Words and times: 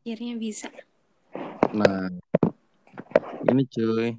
Akhirnya 0.00 0.34
bisa. 0.40 0.68
Nah, 1.70 2.10
ini 3.46 3.62
cuy. 3.68 4.16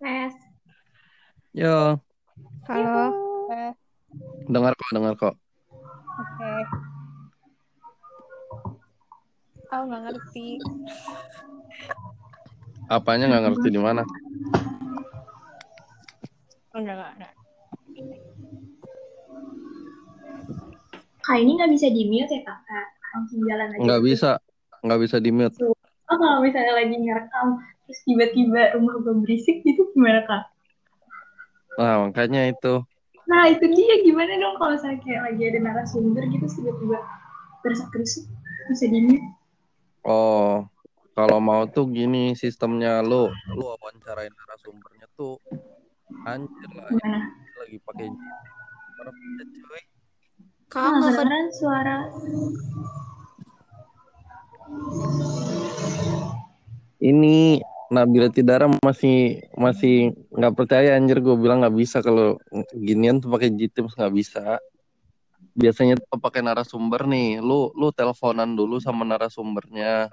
Tes. 0.00 0.34
Yo, 1.54 2.00
Halo. 2.66 3.14
dengar 4.50 4.72
kok, 4.74 4.90
dengar 4.94 5.14
kok. 5.14 5.34
Oke. 6.14 6.52
Aku 9.74 9.82
nggak 9.90 10.02
ngerti. 10.06 10.46
Apanya 12.86 13.26
nggak 13.30 13.44
ngerti 13.48 13.68
di 13.70 13.80
mana? 13.80 14.02
Oh, 16.74 16.78
enggak, 16.82 16.94
enggak, 16.98 17.12
enggak. 17.18 17.34
Kak 21.24 21.40
ini 21.40 21.56
nggak 21.56 21.72
bisa 21.72 21.88
di 21.88 22.04
mute 22.04 22.28
ya 22.28 22.40
kakak, 22.44 22.86
langsung 23.16 23.40
jalan 23.48 23.68
aja. 23.72 23.80
Nggak 23.80 24.02
bisa, 24.04 24.30
nggak 24.84 25.00
bisa 25.00 25.16
di 25.24 25.30
mute. 25.32 25.56
Oh 25.64 25.72
kalau 26.20 26.44
misalnya 26.44 26.76
lagi 26.76 27.00
ngerekam, 27.00 27.64
terus 27.88 28.00
tiba-tiba 28.04 28.76
rumah 28.76 29.00
gue 29.00 29.14
berisik 29.24 29.64
gitu 29.64 29.88
gimana 29.96 30.20
kak? 30.28 30.52
Nah, 31.80 32.06
makanya 32.06 32.52
itu. 32.52 32.84
Nah 33.24 33.48
itu 33.48 33.64
dia 33.72 34.04
gimana 34.04 34.36
dong 34.36 34.60
kalau 34.60 34.76
saya 34.76 35.00
kayak 35.00 35.32
lagi 35.32 35.42
ada 35.48 35.58
narasumber 35.64 36.28
gitu 36.28 36.44
tiba-tiba 36.60 37.00
bersak-berusuk 37.64 38.28
bisa 38.68 38.84
di 38.92 39.00
mute? 39.00 39.24
Oh, 40.04 40.68
kalau 41.16 41.40
mau 41.40 41.64
tuh 41.64 41.88
gini 41.88 42.36
sistemnya 42.36 43.00
lu, 43.00 43.32
lu 43.56 43.64
wawancarain 43.64 44.28
narasumbernya 44.28 45.08
tuh 45.16 45.40
anjir 46.28 46.70
lah, 46.76 46.92
ya. 46.92 47.16
Lagi 47.64 47.80
pakai 47.80 48.12
cuy. 48.12 49.82
Kamu 50.74 51.06
kan 51.06 51.14
kedengeran 51.14 51.46
suara 51.54 51.98
Ini 56.98 57.62
Nabila 57.94 58.26
Tidara 58.32 58.66
masih 58.82 59.46
masih 59.54 60.18
nggak 60.34 60.54
percaya 60.58 60.98
anjir 60.98 61.22
gue 61.22 61.36
bilang 61.38 61.62
nggak 61.62 61.76
bisa 61.78 62.02
kalau 62.02 62.42
ginian 62.74 63.22
tuh 63.22 63.30
pakai 63.30 63.54
Gteams 63.54 63.94
nggak 63.94 64.14
bisa. 64.18 64.58
Biasanya 65.54 66.00
tuh 66.02 66.18
pakai 66.18 66.42
narasumber 66.42 67.06
nih. 67.06 67.38
Lu 67.38 67.70
lu 67.78 67.94
teleponan 67.94 68.58
dulu 68.58 68.82
sama 68.82 69.06
narasumbernya. 69.06 70.10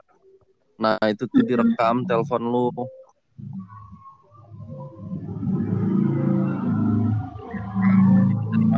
Nah, 0.77 1.01
itu 1.09 1.25
tuh 1.25 1.41
direkam 1.41 2.05
telepon 2.05 2.43
lu. 2.43 2.69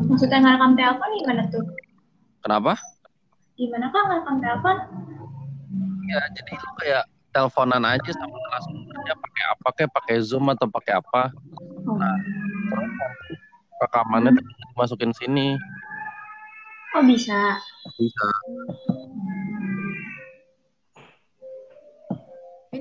Maksudnya 0.10 0.40
ngerekam 0.44 0.74
telepon 0.76 1.10
gimana 1.22 1.44
tuh? 1.50 1.66
Kenapa? 2.44 2.74
Gimana 3.56 3.86
kak 3.92 4.04
ngerekam 4.10 4.38
telepon? 4.42 4.76
Ya, 6.10 6.22
jadi 6.36 6.52
lu 6.60 6.70
kayak 6.84 7.04
teleponan 7.34 7.84
aja 7.88 8.12
sama 8.14 8.36
narasumbernya 8.36 9.16
pakai 9.18 9.44
apa 9.50 9.68
kayak 9.74 9.92
pakai 9.96 10.16
Zoom 10.22 10.46
atau 10.52 10.68
pakai 10.70 11.00
apa. 11.00 11.34
Oh. 11.88 11.98
Terus 12.70 12.92
nanti 12.94 13.34
rekamannya 13.82 14.32
tuh 14.38 14.46
masukin 14.78 15.12
sini. 15.16 15.58
oh 16.94 17.04
bisa. 17.04 17.58
Bisa. 17.98 18.26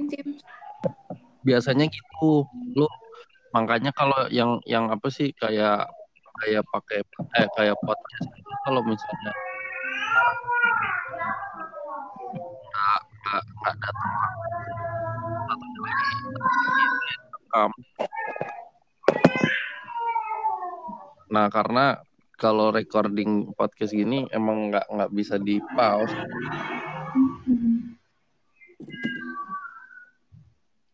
tim. 0.09 0.37
biasanya 1.43 1.91
gitu 1.91 2.47
lu 2.77 2.87
makanya 3.53 3.93
kalau 3.93 4.31
yang 4.33 4.63
yang 4.65 4.89
apa 4.89 5.11
sih 5.13 5.35
kayak 5.37 5.91
kayak 6.43 6.67
pakai 6.75 6.99
eh 7.39 7.47
kayak 7.55 7.79
podcast 7.87 8.29
kalau 8.67 8.83
misalnya 8.83 9.33
nggak 12.73 13.01
nggak 13.23 13.43
nggak 13.63 13.77
datang. 13.79 14.11
Atau 15.53 15.69
rekam 17.53 17.71
nah 21.33 21.49
karena 21.49 21.97
kalau 22.37 22.75
recording 22.75 23.55
podcast 23.57 23.95
gini 23.95 24.27
emang 24.35 24.75
nggak 24.75 24.85
nggak 24.91 25.13
bisa 25.15 25.39
di 25.39 25.63
pause. 25.73 26.13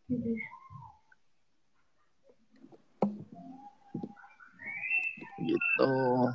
Hmm. 0.09 0.58
Gitu 5.79 6.29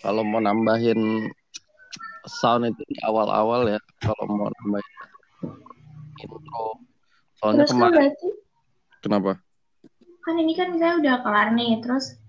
kalau 0.00 0.22
mau 0.24 0.40
nambahin 0.40 1.28
sound 2.28 2.68
itu 2.72 2.82
di 2.88 2.96
awal-awal 3.04 3.68
ya 3.68 3.80
kalau 4.00 4.24
mau 4.30 4.48
nambahin 4.48 4.94
intro 6.18 6.66
soalnya 7.38 7.64
Terus 7.64 7.70
kan 7.70 7.76
kemarin 7.76 7.94
berarti 7.96 8.28
kenapa 9.04 9.32
kan 10.24 10.34
ini 10.36 10.52
kan 10.52 10.68
misalnya 10.76 10.96
udah 11.00 11.14
kelar 11.24 11.48
nih, 11.56 11.80
terus 11.80 12.20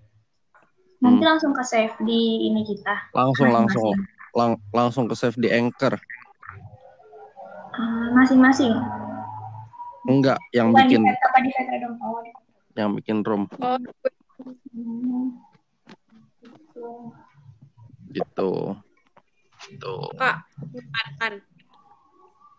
nanti 1.04 1.20
Hmm. 1.20 1.36
langsung 1.36 1.52
ke 1.52 1.60
save 1.60 1.92
di 2.00 2.48
ini 2.48 2.64
kita 2.64 2.96
langsung 3.12 3.52
langsung 3.52 3.92
masing-masing. 3.92 4.19
Lang- 4.32 4.62
langsung 4.70 5.06
ke 5.06 5.14
save 5.14 5.36
di 5.36 5.48
anchor 5.48 5.98
Ah, 7.70 8.10
masing-masing. 8.12 8.74
enggak 10.04 10.36
yang 10.50 10.74
Bukan 10.74 10.84
bikin 10.84 11.00
di 11.00 11.08
Petra, 11.08 11.26
apa 11.26 11.38
di 11.38 11.50
Petra 11.50 11.76
dong? 11.78 11.94
Oh, 11.98 12.18
di 12.18 12.30
Petra. 12.30 12.76
yang 12.76 12.90
bikin 12.92 13.16
room 13.22 13.42
Oh. 13.56 13.78
Gitu. 18.10 18.50
gitu 19.60 19.94
Kak, 20.18 20.36
kan. 21.16 21.34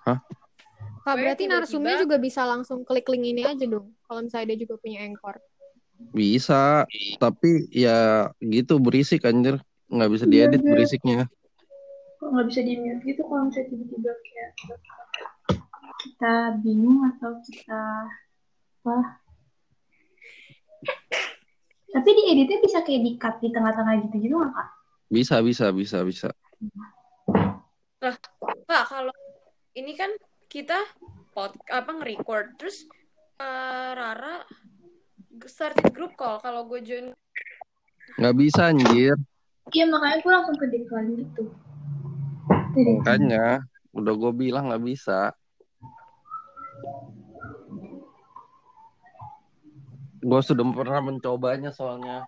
Kak, 0.02 0.20
Gue 1.02 1.14
berarti 1.18 1.44
narsumnya 1.46 1.98
juga 1.98 2.16
bisa 2.16 2.46
langsung 2.46 2.86
klik 2.86 3.10
link 3.10 3.26
ini 3.28 3.42
aja 3.44 3.66
dong. 3.66 3.92
Kalau 4.06 4.22
misalnya 4.22 4.54
dia 4.54 4.64
juga 4.64 4.76
punya 4.78 5.02
Anchor. 5.02 5.42
bisa 6.12 6.90
tapi 7.18 7.70
ya 7.70 8.26
gitu 8.42 8.82
berisik 8.82 9.22
anjir 9.22 9.62
nggak 9.86 10.10
bisa 10.10 10.26
Iya, 10.26 10.50
diedit 10.50 10.62
iya. 10.62 10.72
berisiknya 10.74 11.20
Kok 12.22 12.30
nggak 12.30 12.48
bisa 12.54 12.62
di 12.62 12.74
mute 12.78 13.02
gitu 13.02 13.22
kalau 13.26 13.50
misalnya 13.50 13.68
tiba-tiba 13.74 14.12
kayak 14.14 14.50
kita 16.06 16.34
bingung 16.62 17.02
atau 17.10 17.42
kita 17.42 17.82
apa? 18.86 18.98
Tapi 21.92 22.10
di 22.14 22.24
editnya 22.30 22.62
bisa 22.62 22.86
kayak 22.86 23.02
di 23.02 23.12
cut 23.18 23.42
di 23.42 23.50
tengah-tengah 23.50 24.06
gitu 24.06 24.16
gitu 24.22 24.36
nggak 24.38 24.54
kak? 24.54 24.70
bisa 25.12 25.44
bisa 25.44 25.76
bisa 25.76 26.08
bisa 26.08 26.32
Kak, 28.00 28.86
kalau 28.88 29.12
ini 29.76 29.92
kan 29.94 30.10
kita 30.48 30.80
pod 31.36 31.52
apa 31.68 31.92
nge-record 32.00 32.56
terus 32.56 32.88
eh, 33.44 33.92
Rara 33.92 34.40
started 35.44 35.92
group 35.92 36.16
call 36.16 36.40
kalau 36.40 36.64
gue 36.64 36.80
join 36.80 37.12
nggak 38.16 38.36
bisa 38.40 38.72
anjir 38.72 39.20
Iya 39.72 39.88
makanya 39.88 40.18
gue 40.20 40.32
langsung 40.36 40.58
ke 40.60 40.68
decline 40.68 41.12
gitu. 41.16 41.48
Makanya 42.72 43.66
udah 43.92 44.14
gue 44.16 44.32
bilang 44.36 44.72
nggak 44.72 44.84
bisa. 44.88 45.36
Gue 50.22 50.42
sudah 50.46 50.64
pernah 50.72 51.02
mencobanya 51.02 51.74
soalnya. 51.74 52.24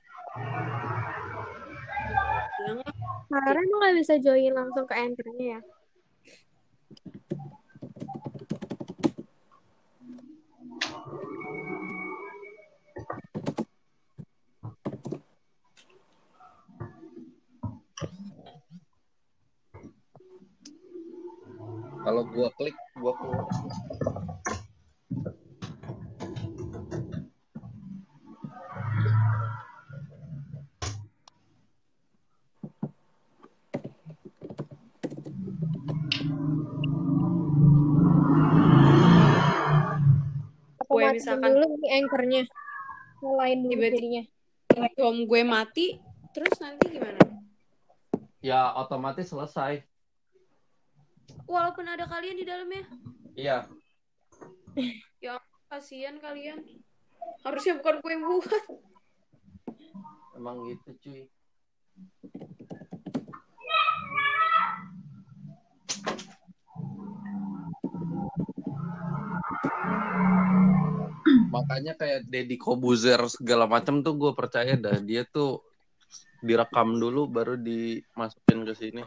Rara 3.33 3.59
emang 3.59 3.79
nggak 3.81 3.95
bisa 4.01 4.13
join 4.21 4.53
langsung 4.53 4.85
ke 4.85 4.93
Anchor-nya 4.93 5.57
ya? 5.57 5.61
Kalau 22.03 22.21
gue 22.25 22.47
klik 22.57 22.75
gue 22.95 23.13
keluar 23.13 23.45
Gue 40.83 41.03
misalkan- 41.09 41.49
dulu 41.49 41.65
ini 41.73 41.87
Anchor-nya? 41.97 42.43
Nyalain 43.23 43.59
dulu 43.59 43.71
Tiba-tiba- 43.73 43.95
jadinya. 43.97 44.23
home 44.99 45.29
gue 45.29 45.41
mati 45.45 45.85
terus 46.33 46.57
nanti 46.57 46.89
gimana? 46.89 47.21
ya 48.41 48.73
otomatis 48.75 49.29
selesai 49.29 49.85
walaupun 51.47 51.85
ada 51.87 52.05
kalian 52.07 52.37
di 52.39 52.45
dalamnya. 52.45 52.83
Iya. 53.33 53.57
Ya 55.21 55.39
kasihan 55.69 56.17
kalian. 56.19 56.61
Harusnya 57.43 57.79
bukan 57.79 57.99
gue 57.99 58.11
yang 58.11 58.23
buat. 58.25 58.63
Emang 60.37 60.57
gitu 60.67 60.89
cuy. 61.01 61.23
Makanya 71.53 71.93
kayak 71.95 72.25
Deddy 72.27 72.57
Kobuzer 72.57 73.21
segala 73.29 73.69
macam 73.69 74.01
tuh 74.01 74.17
gue 74.17 74.31
percaya 74.33 74.73
dah 74.73 74.97
dia 74.97 75.23
tuh 75.23 75.61
direkam 76.43 76.97
dulu 76.97 77.29
baru 77.29 77.55
dimasukin 77.55 78.67
ke 78.67 78.73
sini. 78.75 79.03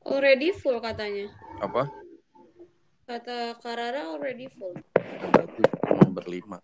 Already 0.00 0.56
full 0.56 0.80
katanya. 0.80 1.28
Apa? 1.60 1.84
Kata 3.04 3.58
Karara 3.60 4.08
already 4.08 4.48
full. 4.48 4.72
Berarti 4.96 5.62
cuma 5.66 6.08
berlima. 6.14 6.58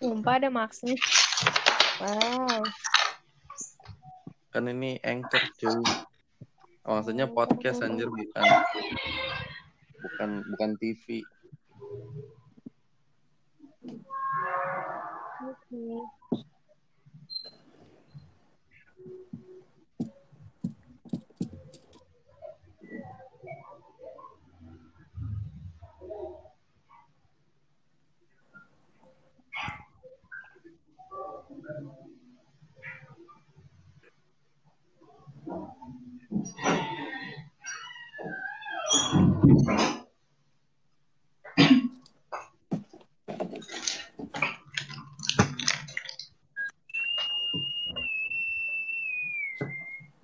Sumpah 0.00 0.34
ada 0.40 0.48
maksnya. 0.48 0.96
Wow. 2.00 2.64
Kan 4.54 4.72
ini 4.72 4.96
anchor 5.04 5.42
cuy. 5.60 5.82
Maksudnya 6.86 7.26
podcast 7.26 7.82
anjir 7.82 8.06
bukan 8.06 8.46
bukan 10.00 10.30
bukan 10.54 10.70
TV. 10.78 11.26
Oke. 15.44 15.82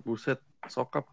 Buset, 0.03 0.39
sokap. 0.67 1.07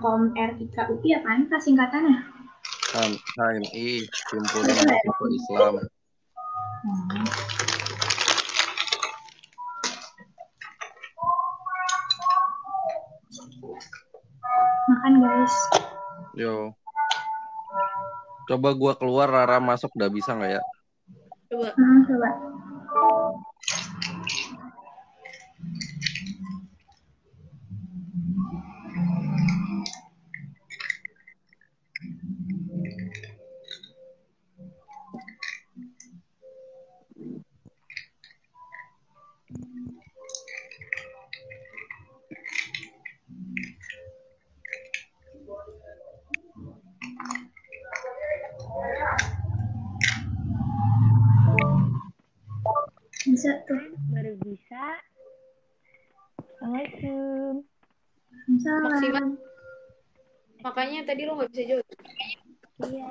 HML 0.00 0.08
Kom 0.08 0.32
RIK 0.32 0.76
UI 0.96 1.12
apaan 1.12 1.44
kak 1.52 1.60
singkatannya? 1.60 2.24
Kan, 2.96 3.12
HMI, 3.36 4.08
Himpunan 4.32 4.76
Mahasiswa 4.80 5.26
Islam. 5.28 5.74
Hmm. 6.80 7.24
Makan 14.88 15.12
guys. 15.20 15.54
Yo. 16.32 16.72
Coba 18.48 18.72
gua 18.72 18.96
keluar, 18.96 19.28
Rara 19.28 19.60
masuk, 19.60 19.92
udah 20.00 20.08
bisa 20.08 20.32
nggak 20.32 20.56
ya? 20.56 20.62
Coba. 21.52 21.68
Hmm, 21.76 22.00
coba. 22.08 22.28
Makanya 60.60 61.08
tadi 61.08 61.24
lo 61.24 61.40
nggak 61.40 61.50
bisa 61.56 61.62
jawab. 61.64 61.86
Iya. 62.84 63.08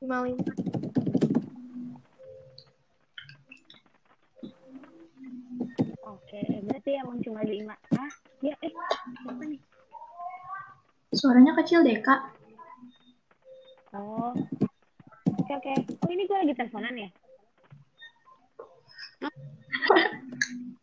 Lima 0.00 0.16
lima. 0.24 0.44
Oke, 6.08 6.40
berarti 6.64 6.90
emang 6.96 7.18
cuma 7.20 7.40
lima. 7.44 7.76
Ah, 7.92 8.08
ya 8.40 8.56
eh 8.64 8.72
apa 9.28 9.44
nih? 9.44 9.60
Suaranya 11.12 11.52
kecil 11.60 11.84
deh 11.84 12.00
kak. 12.00 12.32
Oh. 13.92 14.32
Oke 15.40 15.52
oke. 15.56 15.74
Oh 16.04 16.10
ini 16.12 16.24
gue 16.28 16.36
lagi 16.36 16.54
teleponan 16.56 16.96
ya? 16.96 17.08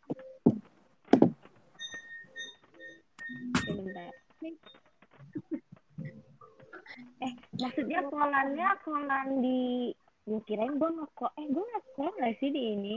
maksudnya 7.66 7.98
kolannya 8.06 8.68
kolan 8.86 9.42
di 9.42 9.90
gue 10.22 10.40
kirain 10.46 10.78
gue 10.78 10.86
ngekol 10.86 11.30
eh 11.34 11.46
gue 11.50 11.64
ngekol 11.66 12.10
nggak 12.14 12.34
sih 12.38 12.50
di 12.54 12.62
ini? 12.78 12.96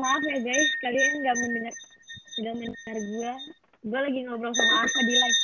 Maaf 0.00 0.22
ya 0.24 0.38
guys 0.40 0.70
kalian 0.80 1.20
nggak 1.20 1.36
mendengar 1.36 1.74
nggak 2.40 2.54
mendengar 2.64 2.96
gue 2.96 3.32
gue 3.92 4.00
lagi 4.08 4.20
ngobrol 4.24 4.56
sama 4.56 4.74
Alfa 4.80 5.00
di 5.04 5.14
live. 5.20 5.40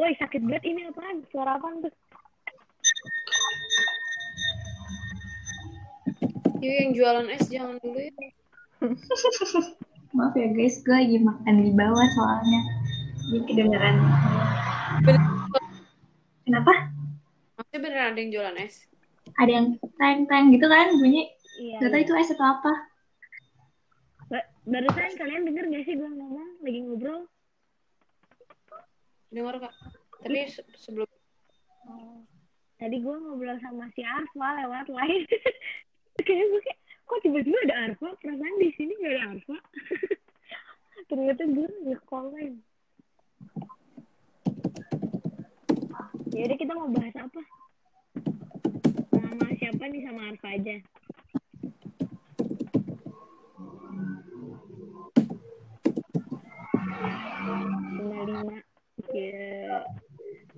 Woi 0.00 0.12
sakit 0.16 0.40
banget 0.48 0.64
ini 0.72 0.80
apaan? 0.88 1.20
Suara 1.28 1.60
apaan 1.60 1.84
tuh? 1.84 1.92
Yuk 6.64 6.74
yang 6.80 6.90
jualan 6.96 7.28
es 7.28 7.44
jangan 7.52 7.76
dulu 7.84 8.00
ya. 8.00 8.12
Maaf 10.18 10.34
ya 10.34 10.50
guys, 10.50 10.82
gue 10.82 10.90
lagi 10.90 11.18
makan 11.22 11.54
di 11.62 11.70
bawah 11.70 12.06
soalnya. 12.12 12.60
Jadi 13.28 13.38
kedengeran. 13.46 13.96
Kenapa? 16.42 16.72
Maksudnya 17.54 17.78
beneran 17.78 18.08
ada 18.10 18.18
yang 18.18 18.30
jualan 18.32 18.56
es? 18.58 18.88
Ada 19.38 19.50
yang 19.52 19.66
teng-teng 19.94 20.50
gitu 20.50 20.66
kan 20.66 20.90
bunyi. 20.96 21.30
iya 21.60 21.78
Gak 21.78 21.90
tau 21.92 22.00
itu 22.00 22.12
es 22.16 22.30
atau 22.32 22.46
apa. 22.48 22.72
Ba- 24.26 24.48
barusan 24.64 25.14
kalian 25.14 25.42
denger 25.44 25.64
gak 25.68 25.84
sih 25.84 25.94
gue 25.94 26.08
ngomong 26.08 26.48
lagi 26.60 26.80
ngobrol 26.82 27.20
Dengar 29.28 29.54
kak. 29.60 29.74
Tapi 30.18 30.38
se- 30.48 30.66
sebelum 30.74 31.06
Oh. 31.84 32.20
Tadi 32.76 32.96
gue 32.98 33.16
ngobrol 33.16 33.56
sama 33.60 33.86
si 33.92 34.02
Arfa 34.02 34.48
lewat 34.58 34.88
live. 34.88 35.24
Kayak 36.26 36.44
gue 36.46 36.60
kayak, 36.60 36.78
kok 37.04 37.20
tiba-tiba 37.22 37.58
ada 37.64 37.76
Arfa? 37.88 38.08
Perasaan 38.18 38.56
di 38.58 38.68
sini 38.74 38.92
gak 38.98 39.12
ada 39.12 39.22
Arfa. 39.32 39.56
Ternyata 41.06 41.42
gue 41.44 41.68
nge-comment. 41.84 42.56
Yaudah 46.28 46.56
kita 46.56 46.72
mau 46.72 46.92
bahas 46.92 47.16
apa? 47.16 47.40
Sama 49.10 49.46
siapa 49.56 49.84
nih 49.88 50.02
sama 50.04 50.20
Arfa 50.28 50.48
aja? 50.54 50.76
Lima 56.88 58.20
lima. 58.24 58.56
Ya, 59.14 59.84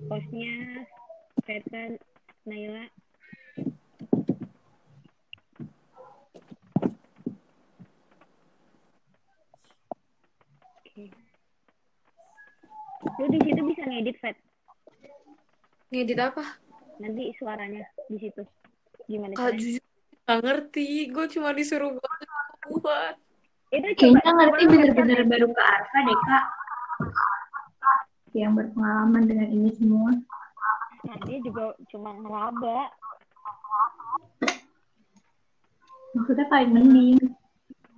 hostnya 0.09 0.85
Peter 1.45 1.97
Naila 2.45 2.85
Oke. 10.85 11.11
Lu 13.21 13.29
di 13.29 13.39
situ 13.45 13.61
bisa 13.61 13.85
ngedit, 13.85 14.17
Fet. 14.17 14.37
Ngedit 15.93 16.17
apa? 16.17 16.57
nanti 17.01 17.33
suaranya 17.33 17.81
di 18.05 18.17
situ 18.21 18.45
gimana 19.09 19.33
Kak 19.33 19.41
caranya? 19.41 19.57
jujur 19.57 19.83
nggak 20.21 20.39
ngerti. 20.45 20.87
Gue 21.09 21.25
cuma 21.33 21.49
disuruh 21.57 21.91
buat. 21.97 23.15
itu 23.71 23.87
coba 23.97 24.19
Kayaknya 24.21 24.31
ngerti 24.37 24.63
bener-bener 24.69 25.19
baru 25.25 25.47
ke 25.49 25.61
Arfa 25.63 25.99
deh 26.05 26.19
kak. 26.27 26.45
Yang 28.37 28.51
berpengalaman 28.53 29.23
dengan 29.27 29.47
ini 29.49 29.69
semua. 29.75 30.11
nah, 31.01 31.17
dia 31.25 31.39
juga 31.41 31.73
cuma 31.89 32.13
ngeraba 32.13 32.79
Maksudnya 36.11 36.45
paling 36.51 36.71
mending. 36.75 37.17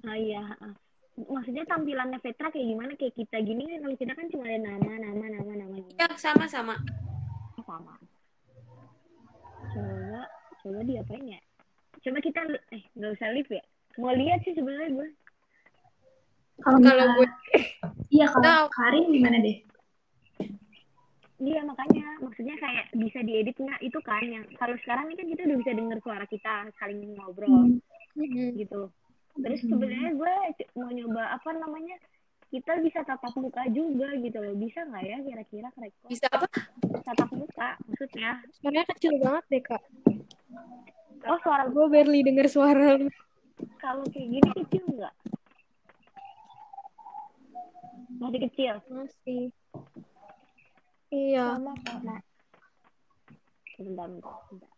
nah 0.05 0.15
iya 0.15 0.45
ah. 0.63 0.73
Maksudnya 1.15 1.63
tampilannya 1.65 2.19
Petra 2.19 2.49
kayak 2.49 2.67
gimana? 2.67 2.91
Kayak 2.97 3.13
kita 3.15 3.37
gini 3.41 3.63
kan? 3.65 3.79
Kalau 3.81 3.95
kita 3.95 4.13
kan 4.13 4.25
cuma 4.33 4.43
ada 4.45 4.59
nama 4.59 4.93
nama 4.97 5.25
nama 5.29 5.53
nama 5.55 5.75
gitu 5.77 5.97
Ya 5.97 6.07
sama-sama. 6.17 6.75
sama. 7.63 7.95
Coba 9.73 10.21
coba 10.61 10.79
diapain 10.83 11.25
ya? 11.27 11.41
Coba 12.03 12.17
kita 12.19 12.39
eh 12.71 12.83
nggak 12.93 13.11
usah 13.15 13.29
live 13.31 13.49
ya? 13.49 13.63
Mau 13.97 14.11
lihat 14.11 14.41
sih 14.43 14.53
sebenarnya 14.53 14.89
gue 14.91 15.09
Kalau 16.59 16.77
Kalau 16.81 17.05
gue 17.17 17.27
Iya 18.09 18.25
kalau. 18.29 18.69
Karin 18.69 19.09
gimana 19.09 19.37
deh? 19.41 19.57
Iya 21.39 21.61
makanya. 21.65 22.07
Maksudnya 22.21 22.55
kayak 22.55 22.85
bisa 22.93 23.19
diedit 23.21 23.57
nggak? 23.57 23.81
Itu 23.81 23.99
kan 24.05 24.23
yang 24.23 24.45
kalau 24.55 24.77
sekarang 24.85 25.09
ini 25.09 25.15
kan 25.17 25.27
kita 25.29 25.41
udah 25.43 25.57
bisa 25.59 25.71
denger 25.73 25.97
suara 26.01 26.25
kita 26.29 26.51
saling 26.77 26.99
ngobrol. 27.17 27.73
Mm-mm. 28.13 28.53
gitu. 28.53 28.93
Terus 29.33 29.59
sebenarnya 29.65 30.11
gue 30.13 30.33
mau 30.77 30.89
nyoba 30.93 31.23
apa 31.33 31.49
namanya 31.57 31.97
kita 32.53 32.77
bisa 32.85 33.01
tatap 33.01 33.33
muka 33.33 33.65
juga 33.73 34.13
gitu 34.21 34.37
loh 34.37 34.53
bisa 34.53 34.85
nggak 34.85 35.03
ya 35.09 35.17
kira-kira 35.25 35.69
rekor 35.73 36.05
bisa 36.05 36.29
apa? 36.29 36.45
tatap 37.01 37.29
muka 37.33 37.69
maksudnya 37.89 38.45
Suaranya 38.61 38.85
kecil 38.93 39.13
banget 39.17 39.43
deh 39.49 39.63
kak. 39.65 39.81
oh 41.25 41.37
suara 41.41 41.65
gue 41.65 41.85
barely 41.89 42.21
denger 42.21 42.45
suara 42.45 42.93
kalau 43.81 44.05
kayak 44.13 44.27
gini 44.37 44.49
kecil 44.53 44.85
nggak 44.85 45.13
masih 48.21 48.39
kecil 48.45 48.75
Masih. 48.87 49.43
Iya. 51.09 51.57
sama 51.57 51.73
sama 51.89 52.15
sebentar 53.73 54.05
bentar, 54.13 54.37
bentar. 54.53 54.72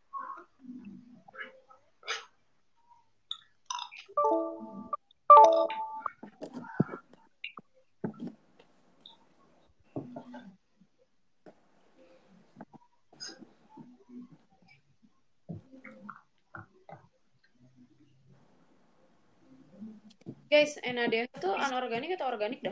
Guys, 20.55 20.79
NADH 20.87 21.35
tuh 21.43 21.51
anorganik 21.51 22.15
atau 22.15 22.31
organik 22.31 22.63
dah? 22.63 22.71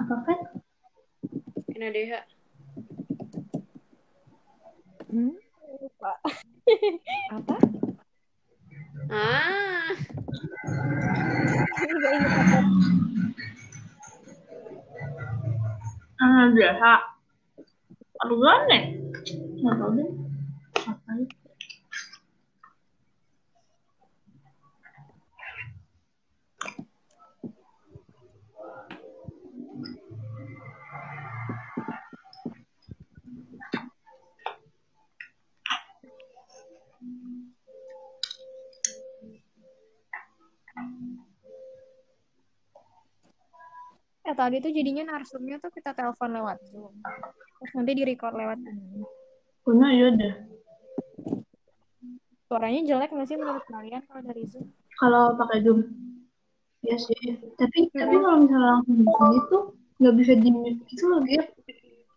Apa 0.00 0.16
kan? 0.24 0.38
NADH. 1.76 2.24
Lupa. 5.12 6.12
apa 7.36 7.56
Ah, 9.12 9.92
Gak 11.84 12.12
inget 12.16 12.32
apa. 12.32 12.58
Ah, 16.16 16.44
biasa. 16.48 16.90
Aduh 18.24 18.40
gane. 18.40 18.78
Nggak 19.60 19.74
tahu 19.76 19.90
deh. 20.00 20.08
Apa 20.88 21.10
ya? 21.20 21.28
Eh 44.23 44.23
tadi 44.34 44.60
tuh 44.60 44.70
jadinya 44.74 45.14
narsumnya 45.14 45.56
tuh 45.62 45.70
kita 45.70 45.94
telepon 45.94 46.34
lewat 46.34 46.58
Zoom. 46.68 46.92
Terus 47.62 47.72
nanti 47.78 47.92
di 47.94 48.02
record 48.04 48.34
lewat 48.34 48.58
ini. 48.60 49.02
Punya 49.64 49.88
iya 49.94 50.08
deh. 50.12 50.34
Suaranya 52.44 52.84
jelek 52.84 53.10
nggak 53.10 53.28
sih 53.30 53.38
menurut 53.40 53.64
kalian 53.66 54.02
kalau 54.04 54.22
dari 54.26 54.44
Zoom? 54.44 54.66
Kalau 55.00 55.38
pakai 55.38 55.64
Zoom. 55.64 55.80
Iya 56.84 56.96
sih. 57.00 57.40
Tapi 57.56 57.88
tapi 57.94 58.16
kalau 58.20 58.44
misalnya 58.44 58.68
langsung 58.76 58.94
di 59.00 59.06
sini 59.08 59.38
tuh 59.48 59.62
nggak 60.02 60.14
bisa 60.20 60.32
di 60.36 60.50
mute 60.52 60.80
gitu 60.90 61.04
loh 61.08 61.20
dia. 61.24 61.42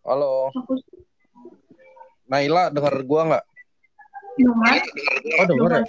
Halo, 0.04 0.52
Aku 0.52 0.76
Naila 2.28 2.68
dengar 2.72 2.96
gua 3.08 3.22
nggak? 3.32 3.46
dengar. 4.38 4.76
Oh 5.40 5.46
denger 5.48 5.72
ya? 5.72 5.84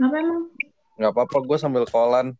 Apa 0.00 0.16
emang? 0.16 0.42
Nggak 0.98 1.10
apa-apa, 1.14 1.36
gua 1.42 1.58
sambil 1.58 1.84
kolan. 1.90 2.38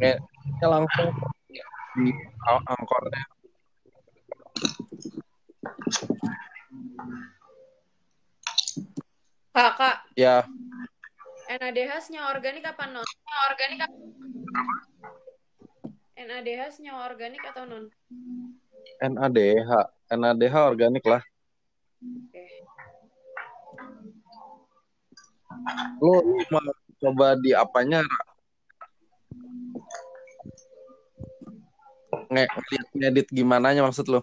Nih, 0.00 0.16
ini 0.18 0.66
langsung 0.66 1.08
di 1.94 2.10
ang- 2.44 2.66
angkornya. 2.66 3.22
kak, 9.54 9.70
kak. 9.78 9.96
Ya, 10.18 10.42
NADH 11.44 12.08
senyawa 12.08 12.34
organik 12.34 12.64
apa 12.64 12.88
non? 12.88 13.04
Organik 13.52 13.78
apa? 13.84 13.96
NADH 16.16 16.80
senyawa 16.80 17.04
organik 17.12 17.42
atau 17.44 17.68
non? 17.68 17.84
NADH. 18.98 19.70
NADH 20.08 20.54
organik 20.56 21.04
lah. 21.04 21.22
Oke. 22.00 22.44
Lu 26.00 26.12
mau 26.48 26.64
coba 27.00 27.36
di 27.36 27.52
apanya? 27.52 28.00
Ra? 28.00 28.33
Nge 32.32 32.44
ngeliat 32.48 32.88
ngedit 32.94 33.28
gimana 33.32 33.74
maksud 33.84 34.06
lu? 34.08 34.20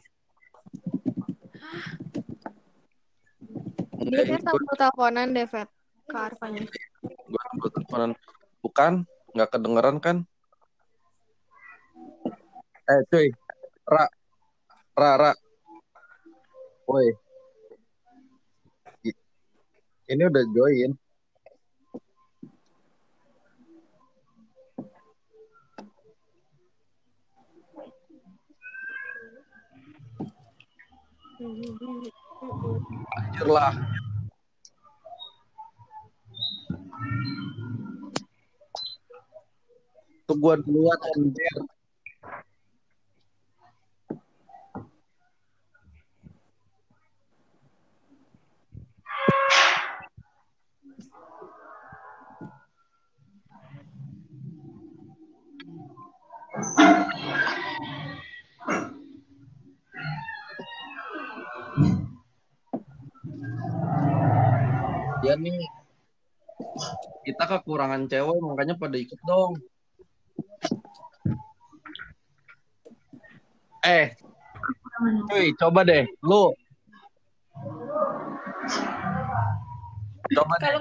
Dia 4.01 4.25
kan 4.27 4.41
teleponan 4.75 5.31
deh, 5.31 5.45
Vet. 5.47 5.69
Ke 6.09 6.17
Arfanya. 6.17 6.65
Sambil 7.05 7.69
teleponan. 7.71 8.11
Bukan, 8.61 8.93
nggak 9.33 9.49
kedengeran 9.53 9.97
kan? 10.03 10.17
Eh 12.91 13.01
cuy, 13.07 13.27
Ra, 13.87 14.05
Ra, 14.97 15.11
Ra. 15.17 15.31
Woi. 16.89 17.07
Ini 20.11 20.23
udah 20.27 20.43
join. 20.51 20.91
Anjir 31.41 32.13
lah. 33.49 33.73
Tuh 40.29 40.37
gua 40.37 40.53
duluan 40.61 40.99
anjir. 41.17 41.80
Nih. 65.41 65.65
Kita 67.25 67.43
kekurangan 67.49 68.05
cewek 68.05 68.37
makanya 68.37 68.77
pada 68.77 68.97
ikut 68.97 69.17
dong. 69.25 69.57
Eh, 73.81 74.13
cuy, 75.25 75.57
coba 75.57 75.81
deh, 75.81 76.05
lu. 76.21 76.53
Coba 80.31 80.55
deh, 80.61 80.71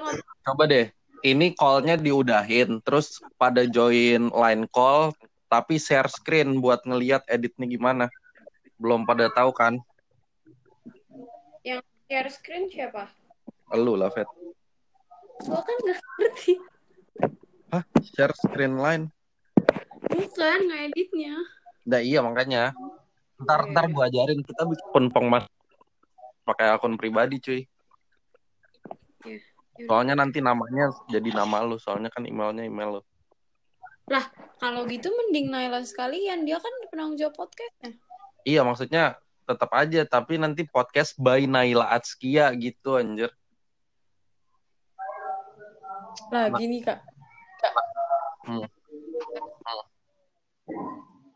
coba 0.45 0.63
deh. 0.69 0.87
Ini 1.21 1.53
call-nya 1.57 1.97
diudahin, 1.97 2.81
terus 2.85 3.21
pada 3.41 3.65
join 3.65 4.29
line 4.29 4.65
call, 4.73 5.17
tapi 5.49 5.81
share 5.81 6.09
screen 6.13 6.61
buat 6.61 6.85
ngeliat 6.85 7.25
editnya 7.29 7.65
gimana. 7.69 8.05
Belum 8.77 9.09
pada 9.09 9.33
tahu 9.33 9.53
kan? 9.53 9.81
Share 12.11 12.31
screen 12.33 12.69
siapa? 12.69 13.20
Lu 13.79 13.95
lah, 13.95 14.11
Fet. 14.11 14.27
Gua 15.47 15.61
kan 15.63 15.77
nggak 15.81 15.99
ngerti. 16.19 16.55
Hah? 17.71 17.85
Share 18.03 18.35
screen 18.35 18.77
line? 18.77 19.09
Bukan 20.11 20.61
ngeditnya. 20.67 21.39
Nah 21.87 22.01
iya 22.03 22.21
makanya. 22.21 22.75
Ntar 23.41 23.65
Iya, 23.65 23.73
ntar 23.73 23.85
gua 23.95 24.05
ajarin 24.11 24.45
kita 24.45 24.69
bikin 24.69 24.87
akun 24.91 25.07
pengmas 25.09 25.45
pakai 26.45 26.75
akun 26.75 26.99
pribadi 27.01 27.41
cuy. 27.41 27.61
Iya. 29.25 29.39
Soalnya 29.89 30.19
nanti 30.19 30.45
namanya 30.45 30.93
jadi 31.09 31.31
nama 31.33 31.65
lu, 31.65 31.81
soalnya 31.81 32.13
kan 32.13 32.29
emailnya 32.29 32.69
email 32.69 33.01
lu. 33.01 33.03
Kalau 34.61 34.85
gitu 34.85 35.09
mending 35.09 35.49
Naila 35.49 35.81
sekalian. 35.81 36.45
Dia 36.45 36.61
kan 36.61 36.75
penanggung 36.93 37.17
jawab 37.17 37.33
podcastnya. 37.39 37.97
Iya 38.45 38.61
maksudnya 38.61 39.17
tetap 39.49 39.73
aja, 39.73 40.05
tapi 40.05 40.37
nanti 40.37 40.69
podcast 40.69 41.17
by 41.17 41.49
Naila 41.49 41.89
Atskia 41.97 42.53
gitu 42.61 43.01
anjir. 43.01 43.33
Lah 46.31 46.47
gini 46.55 46.79
kak. 46.83 46.99
Kak. 47.61 47.73
Hmm. 48.47 48.65